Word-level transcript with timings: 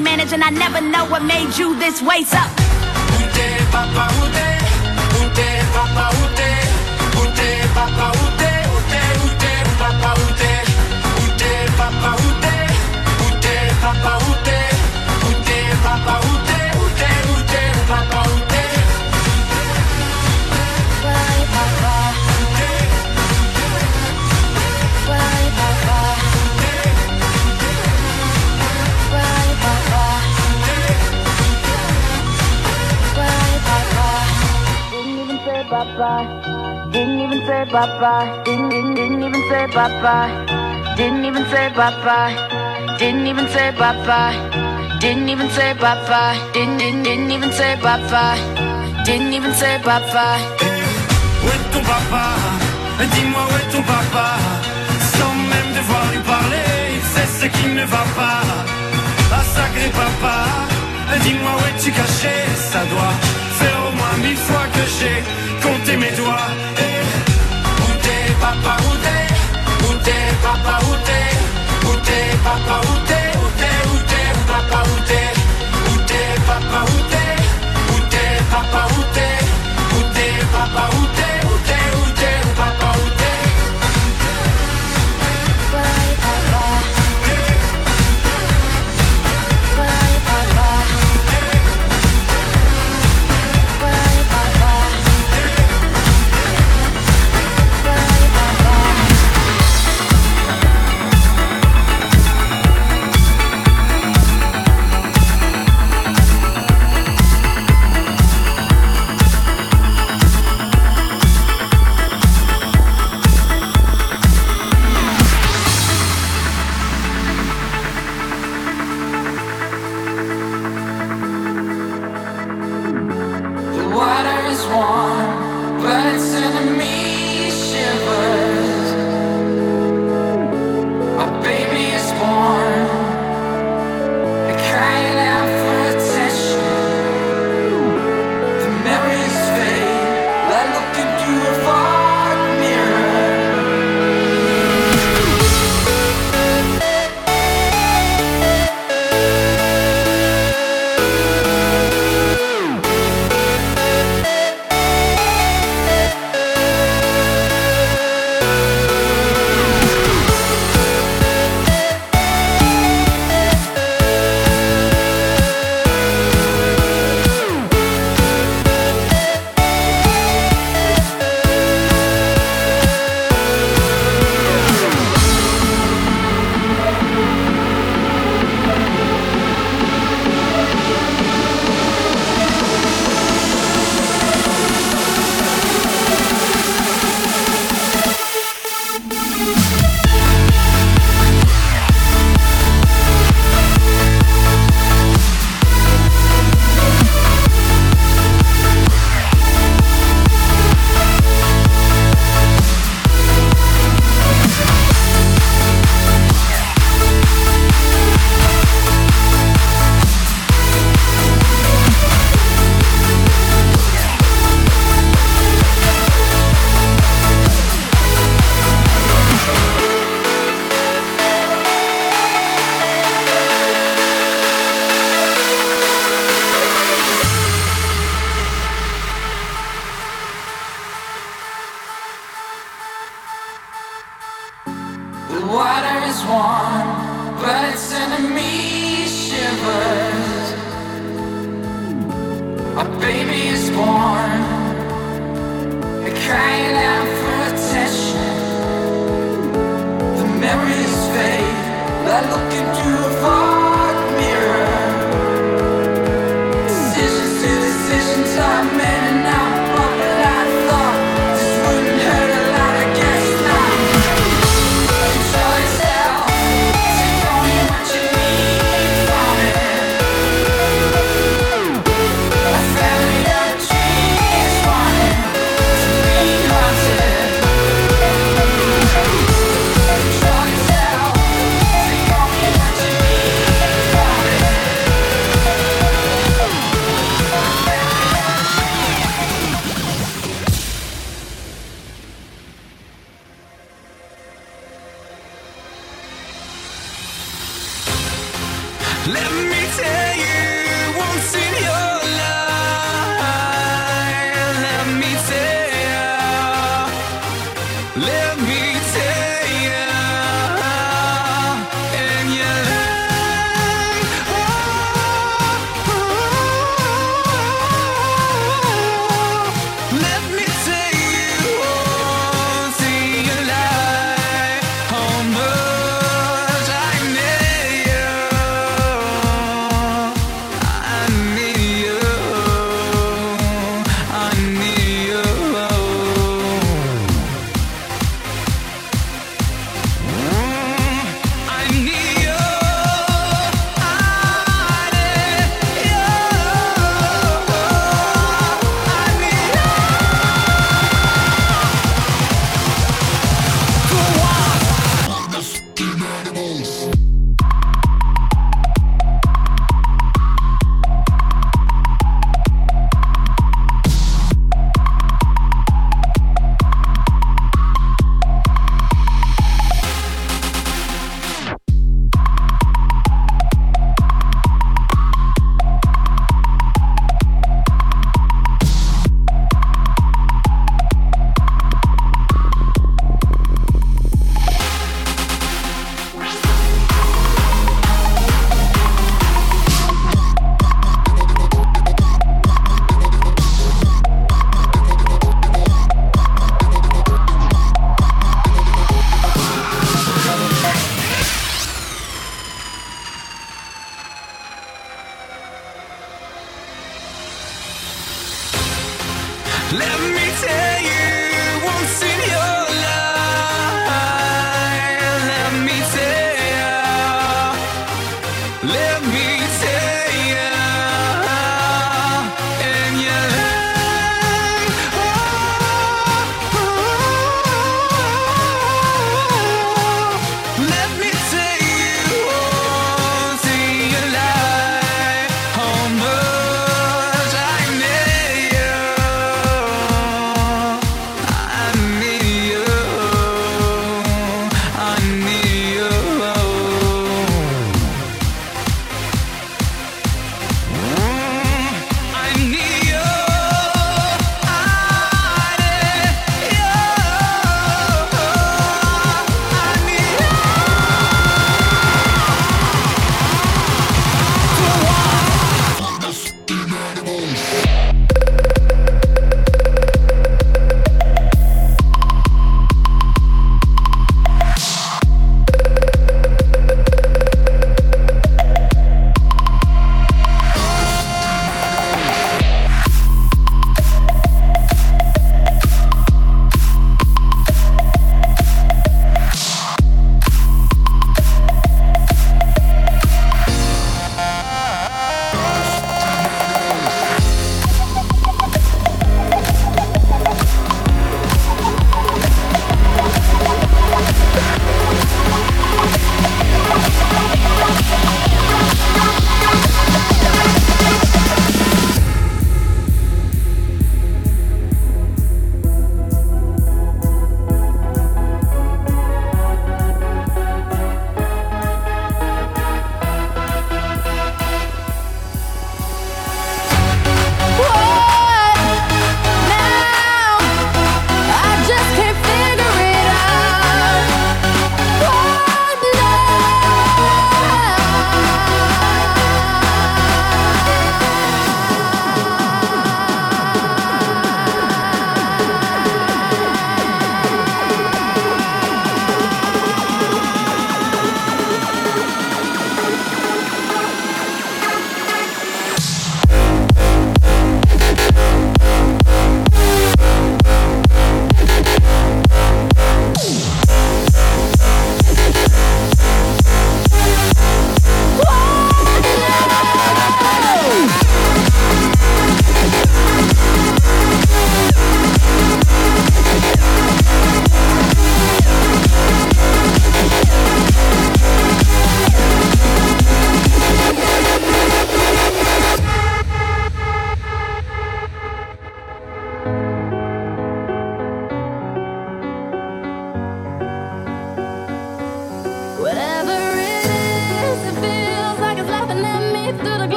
Manage, 0.00 0.32
and 0.32 0.44
I 0.44 0.50
never 0.50 0.80
know 0.80 1.04
what 1.06 1.22
made 1.22 1.56
you 1.56 1.78
this 1.78 2.00
way. 2.02 2.22
So. 2.24 2.57
Say 37.48 37.64
bye 37.72 37.88
bye. 38.00 38.42
Didn't, 38.44 38.68
didn't, 38.68 38.94
didn't 38.94 39.22
even 39.26 39.42
say 39.48 39.64
bye 39.76 39.88
bye. 40.04 40.32
Didn't 40.98 41.24
even 41.24 41.44
say 41.52 41.66
bye 41.78 41.96
bye. 42.04 42.34
Didn't 43.00 43.26
even 43.26 43.46
say 43.54 43.70
bye 43.80 43.96
bye. 44.06 44.36
Didn't 45.00 45.28
even 45.32 45.48
say 45.56 45.72
bye 45.82 45.96
bye. 46.08 46.36
Didn't, 46.52 47.30
even 47.36 47.50
say 47.58 47.72
bye 47.84 48.00
bye. 48.12 48.40
Didn't 49.06 49.32
even 49.32 49.52
say 49.60 49.74
bye 49.86 50.04
bye. 50.12 50.42
Où 51.42 51.48
est 51.54 51.64
ton 51.72 51.82
papa? 51.92 52.24
Dis-moi 53.14 53.42
où 53.48 53.54
est 53.60 53.70
ton 53.72 53.82
papa 53.94 54.28
Sans 55.16 55.34
même 55.52 55.70
devoir 55.78 56.04
lui 56.12 56.22
parler 56.34 56.74
C'est 57.12 57.30
ce 57.38 57.46
qui 57.46 57.68
ne 57.78 57.84
va 57.94 58.04
pas 58.18 58.42
Ah 59.32 59.44
sacré 59.56 59.88
papa 60.02 60.36
Dis-moi 61.22 61.52
où 61.58 61.64
es-tu 61.68 61.92
caché? 61.92 62.36
Ça 62.72 62.82
doit 62.92 63.16
faire 63.60 63.78
au 63.86 63.92
moins 63.98 64.16
mille 64.20 64.42
fois 64.48 64.66
que 64.74 64.82
j'ai 64.98 65.18
Où 72.48 72.97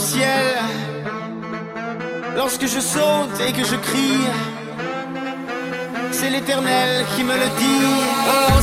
ciel. 0.00 0.56
Lorsque 2.36 2.66
je 2.66 2.80
saute 2.80 3.40
et 3.46 3.52
que 3.52 3.64
je 3.64 3.76
crie. 3.76 4.26
C'est 6.12 6.30
l'éternel 6.30 7.04
qui 7.14 7.24
me 7.24 7.34
le 7.34 7.48
dit. 7.60 7.86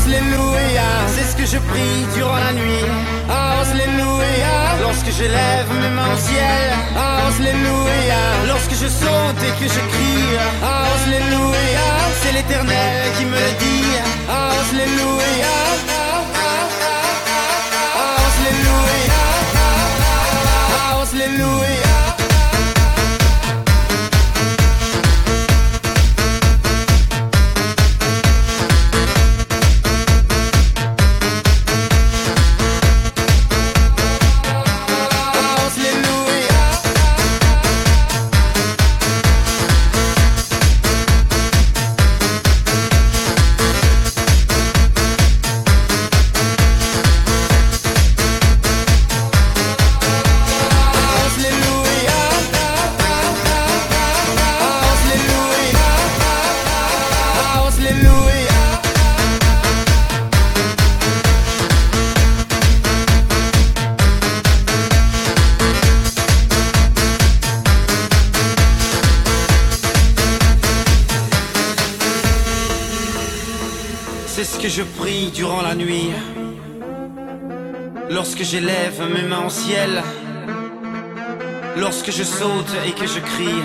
Alléluia, 0.06 0.90
c'est 1.08 1.26
ce 1.32 1.36
que 1.36 1.46
je 1.46 1.58
prie 1.72 2.00
durant 2.16 2.36
la 2.36 2.54
nuit. 2.54 2.86
Alléluia, 3.30 4.56
lorsque 4.82 5.12
j'élève 5.18 5.70
mes 5.82 5.90
mains 5.90 6.14
au 6.14 6.18
ciel. 6.18 6.70
Alléluia, 6.96 8.22
lorsque 8.48 8.76
je 8.82 8.88
saute 8.88 9.42
et 9.48 9.54
que 9.60 9.68
je 9.76 9.82
crie. 9.94 10.34
Alléluia, 10.62 11.88
c'est 12.22 12.34
l'éternel 12.34 13.12
qui 13.18 13.26
me 13.26 13.38
le 13.46 13.54
dit. 13.60 13.98
Alléluia. 14.30 15.93
J'élève 78.44 79.00
mes 79.16 79.22
mains 79.30 79.46
au 79.46 79.50
ciel, 79.50 80.02
lorsque 81.78 82.12
je 82.12 82.24
saute 82.24 82.74
et 82.88 82.94
que 83.00 83.06
je 83.06 83.20
crie, 83.20 83.64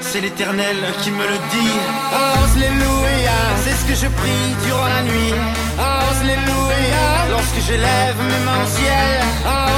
c'est 0.00 0.20
l'éternel 0.20 0.76
qui 1.02 1.10
me 1.10 1.24
le 1.32 1.38
dit. 1.54 1.76
Alléluia, 2.30 3.38
c'est 3.62 3.76
ce 3.80 3.84
que 3.88 3.96
je 4.02 4.08
prie 4.20 4.48
durant 4.66 4.88
la 4.96 5.02
nuit. 5.02 5.34
Alléluia, 5.78 7.06
lorsque 7.34 7.60
j'élève 7.66 8.18
mes 8.30 8.42
mains 8.46 8.62
au 8.66 8.70
ciel. 8.78 9.18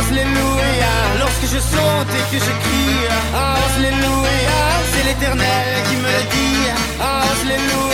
Alléluia, 0.00 0.94
lorsque 1.22 1.46
je 1.54 1.60
saute 1.72 2.12
et 2.18 2.26
que 2.30 2.38
je 2.46 2.52
crie. 2.64 3.00
Alléluia, 3.56 4.60
c'est 4.90 5.04
l'éternel 5.08 5.68
qui 5.88 5.96
me 5.96 6.10
le 6.16 6.24
dit. 6.36 6.62
Alléluia. 7.00 7.88